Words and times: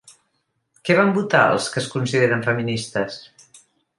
Què 0.87 0.95
van 0.99 1.11
votar 1.17 1.41
els 1.57 1.69
que 1.75 1.79
es 1.83 1.91
consideren 1.97 2.43
feministes? 2.49 3.21